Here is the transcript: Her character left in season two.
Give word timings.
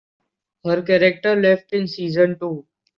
Her 0.65 0.81
character 0.81 1.35
left 1.35 1.73
in 1.73 1.87
season 1.87 2.39
two. 2.39 2.65